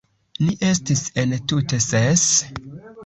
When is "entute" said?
1.25-1.81